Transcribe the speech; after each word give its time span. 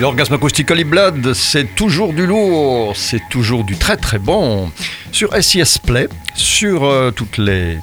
L'orgasme 0.00 0.34
acoustique 0.34 0.70
Holy 0.70 0.84
Blood, 0.84 1.34
c'est 1.34 1.74
toujours 1.74 2.12
du 2.12 2.24
lourd, 2.24 2.96
c'est 2.96 3.22
toujours 3.30 3.64
du 3.64 3.76
très 3.76 3.96
très 3.96 4.20
bon. 4.20 4.70
Sur 5.10 5.34
SIS 5.42 5.78
Play, 5.84 6.08
sur 6.34 6.84
euh, 6.84 7.10
toutes 7.10 7.36
les 7.38 7.78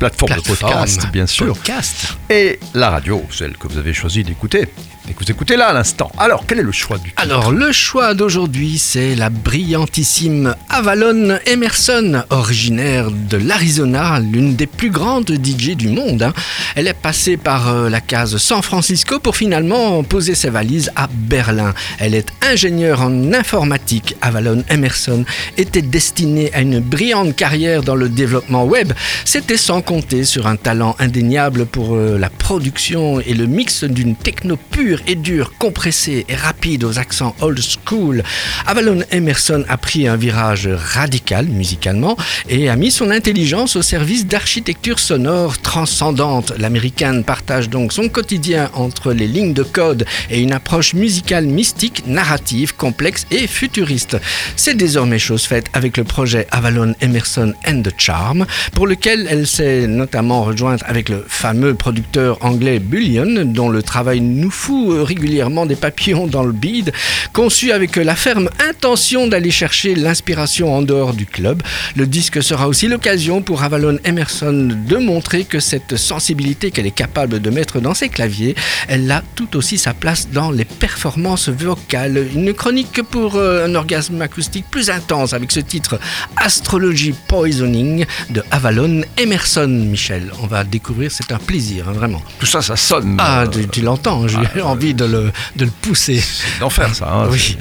plateformes 0.00 0.34
de 0.34 0.40
podcast, 0.40 1.06
bien 1.12 1.26
sûr. 1.26 1.54
Podcast. 1.54 2.18
Et 2.28 2.58
la 2.74 2.90
radio, 2.90 3.22
celle 3.30 3.56
que 3.56 3.68
vous 3.68 3.78
avez 3.78 3.94
choisi 3.94 4.24
d'écouter 4.24 4.68
vous 5.18 5.30
écoutez 5.30 5.56
là 5.56 5.68
à 5.68 5.72
l'instant. 5.72 6.10
Alors, 6.18 6.44
quel 6.46 6.58
est 6.58 6.62
le 6.62 6.72
choix 6.72 6.98
du 6.98 7.10
titre 7.10 7.22
Alors, 7.22 7.50
le 7.52 7.72
choix 7.72 8.14
d'aujourd'hui, 8.14 8.78
c'est 8.78 9.14
la 9.14 9.30
brillantissime 9.30 10.54
Avalon 10.68 11.38
Emerson, 11.46 12.22
originaire 12.30 13.10
de 13.10 13.36
l'Arizona, 13.36 14.20
l'une 14.20 14.54
des 14.56 14.66
plus 14.66 14.90
grandes 14.90 15.30
DJ 15.30 15.76
du 15.76 15.88
monde. 15.88 16.22
hein. 16.22 16.32
Elle 16.74 16.86
est 16.88 16.94
passée 16.94 17.36
par 17.36 17.68
euh, 17.68 17.88
la 17.88 18.00
case 18.00 18.36
San 18.38 18.62
Francisco 18.62 19.18
pour 19.18 19.36
finalement 19.36 20.02
poser 20.02 20.34
ses 20.34 20.50
valises 20.50 20.90
à 20.96 21.08
Berlin. 21.12 21.74
Elle 21.98 22.14
est 22.14 22.28
ingénieure 22.42 23.02
en 23.02 23.32
informatique. 23.32 24.16
Avalon 24.20 24.64
Emerson 24.68 25.24
était 25.56 25.82
destinée 25.82 26.50
à 26.54 26.60
une 26.60 26.80
brillante 26.80 27.34
carrière 27.36 27.82
dans 27.82 27.94
le 27.94 28.08
développement 28.08 28.64
web. 28.64 28.92
C'était 29.24 29.56
sans 29.56 29.80
compter 29.80 30.24
sur 30.24 30.46
un 30.46 30.56
talent 30.56 30.96
indéniable 30.98 31.66
pour 31.66 31.94
euh, 31.94 32.18
la 32.18 32.30
production 32.30 33.20
et 33.20 33.34
le 33.34 33.46
mix 33.46 33.84
d'une 33.84 34.16
techno 34.16 34.56
pure 34.56 34.97
et 35.06 35.14
dure, 35.14 35.52
compressée 35.58 36.24
et 36.28 36.34
rapide 36.34 36.84
aux 36.84 36.98
accents 36.98 37.34
old 37.40 37.60
school. 37.60 38.22
Avalon 38.66 39.00
Emerson 39.10 39.64
a 39.68 39.76
pris 39.76 40.08
un 40.08 40.16
virage 40.16 40.68
radical 40.68 41.46
musicalement 41.46 42.16
et 42.48 42.68
a 42.68 42.76
mis 42.76 42.90
son 42.90 43.10
intelligence 43.10 43.76
au 43.76 43.82
service 43.82 44.26
d'architecture 44.26 44.98
sonore 44.98 45.58
transcendante. 45.58 46.52
L'américaine 46.58 47.24
partage 47.24 47.68
donc 47.68 47.92
son 47.92 48.08
quotidien 48.08 48.70
entre 48.74 49.12
les 49.12 49.26
lignes 49.26 49.54
de 49.54 49.62
code 49.62 50.06
et 50.30 50.40
une 50.40 50.52
approche 50.52 50.94
musicale 50.94 51.46
mystique, 51.46 52.04
narrative, 52.06 52.74
complexe 52.74 53.26
et 53.30 53.46
futuriste. 53.46 54.16
C'est 54.56 54.76
désormais 54.76 55.18
chose 55.18 55.44
faite 55.44 55.66
avec 55.72 55.96
le 55.96 56.04
projet 56.04 56.46
Avalon 56.50 56.94
Emerson 57.00 57.52
and 57.66 57.82
the 57.82 57.92
Charm, 57.98 58.46
pour 58.72 58.86
lequel 58.86 59.26
elle 59.30 59.46
s'est 59.46 59.86
notamment 59.86 60.44
rejointe 60.44 60.82
avec 60.86 61.08
le 61.08 61.24
fameux 61.26 61.74
producteur 61.74 62.38
anglais 62.44 62.78
Bullion, 62.78 63.44
dont 63.44 63.68
le 63.68 63.82
travail 63.82 64.20
nous 64.20 64.50
fout 64.50 64.87
régulièrement 64.88 65.66
des 65.66 65.76
papillons 65.76 66.26
dans 66.26 66.42
le 66.42 66.52
bide, 66.52 66.92
conçu 67.32 67.72
avec 67.72 67.96
la 67.96 68.14
ferme 68.14 68.50
intention 68.68 69.26
d'aller 69.26 69.50
chercher 69.50 69.94
l'inspiration 69.94 70.74
en 70.74 70.82
dehors 70.82 71.14
du 71.14 71.26
club. 71.26 71.62
Le 71.96 72.06
disque 72.06 72.42
sera 72.42 72.68
aussi 72.68 72.88
l'occasion 72.88 73.42
pour 73.42 73.62
Avalon 73.62 73.98
Emerson 74.04 74.70
de 74.86 74.96
montrer 74.96 75.44
que 75.44 75.60
cette 75.60 75.96
sensibilité 75.96 76.70
qu'elle 76.70 76.86
est 76.86 76.90
capable 76.90 77.40
de 77.40 77.50
mettre 77.50 77.80
dans 77.80 77.94
ses 77.94 78.08
claviers, 78.08 78.54
elle 78.88 79.10
a 79.10 79.22
tout 79.34 79.56
aussi 79.56 79.78
sa 79.78 79.94
place 79.94 80.28
dans 80.32 80.50
les 80.50 80.64
performances 80.64 81.48
vocales. 81.48 82.26
Une 82.34 82.52
chronique 82.54 83.02
pour 83.02 83.36
euh, 83.36 83.66
un 83.66 83.74
orgasme 83.74 84.20
acoustique 84.22 84.66
plus 84.70 84.90
intense 84.90 85.32
avec 85.32 85.52
ce 85.52 85.60
titre 85.60 85.98
Astrology 86.36 87.14
Poisoning 87.26 88.04
de 88.30 88.42
Avalon 88.50 89.02
Emerson. 89.16 89.68
Michel, 89.68 90.30
on 90.42 90.46
va 90.46 90.64
découvrir, 90.64 91.10
c'est 91.10 91.32
un 91.32 91.38
plaisir, 91.38 91.88
hein, 91.88 91.92
vraiment. 91.92 92.22
Tout 92.38 92.46
ça, 92.46 92.62
ça 92.62 92.76
sonne. 92.76 93.16
Ah, 93.18 93.42
euh, 93.42 93.46
tu, 93.46 93.68
tu 93.68 93.80
l'entends, 93.80 94.26
j'ai 94.28 94.62
envie 94.62 94.77
de 94.78 95.04
le, 95.04 95.32
de 95.56 95.64
le 95.64 95.70
pousser. 95.70 96.20
c'est 96.20 96.58
d'enfer, 96.60 96.94
ça. 96.94 97.08
hein. 97.12 97.28
Oui. 97.30 97.56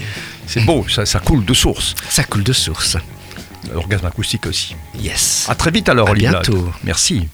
C'est- 0.47 0.61
beau, 0.61 0.85
ça, 0.89 1.05
ça 1.05 1.19
coule 1.19 1.43
de 1.43 1.53
source. 1.53 1.93
Ça 2.09 2.23
coule 2.23 2.43
de 2.43 2.53
source. 2.53 2.95
L'orgasme 3.73 4.05
acoustique 4.05 4.45
aussi. 4.45 4.75
Yes. 4.97 5.45
À 5.49 5.55
très 5.55 5.71
vite 5.71 5.89
alors, 5.89 6.09
À 6.09 6.13
bientôt. 6.13 6.71
Merci. 6.83 7.27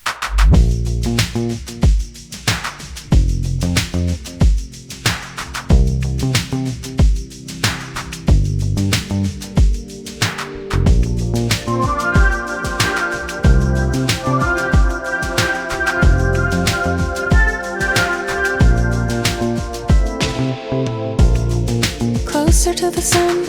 Closer 22.64 22.80
to 22.80 22.92
the 22.92 23.02
sun, 23.02 23.44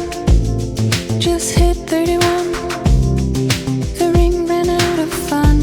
just 1.20 1.56
hit 1.56 1.76
31. 1.76 2.18
The 3.96 4.10
ring 4.12 4.44
ran 4.44 4.68
out 4.68 4.98
of 4.98 5.08
fun, 5.08 5.62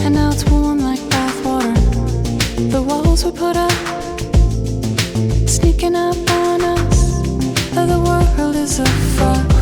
and 0.00 0.14
now 0.14 0.30
it's 0.30 0.46
warm 0.46 0.78
like 0.78 1.00
bathwater. 1.10 1.76
The 2.70 2.80
walls 2.80 3.26
were 3.26 3.32
put 3.32 3.58
up, 3.58 3.72
sneaking 5.46 5.96
up 5.96 6.16
on 6.30 6.62
us. 6.62 7.20
The 7.74 8.00
world 8.06 8.56
is 8.56 8.78
afuck 8.78 9.52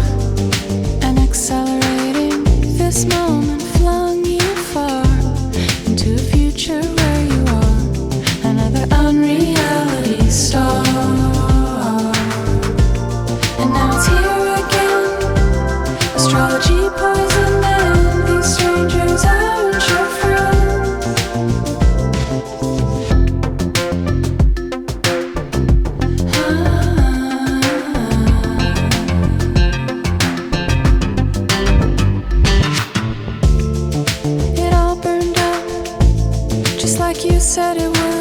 and 1.03 1.19
accelerating. 1.19 2.45
This 2.79 3.07
moment 3.07 3.61
said 37.47 37.77
it 37.77 37.87
would. 37.87 38.16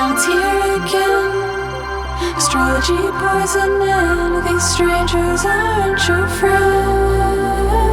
Now 0.00 0.14
it's 0.14 0.24
here 0.24 0.76
again. 0.80 1.30
Astrology 2.36 2.96
poison 3.20 3.78
man. 3.80 4.42
These 4.46 4.66
strangers 4.74 5.44
aren't 5.44 6.08
your 6.08 6.26
friends. 6.38 7.89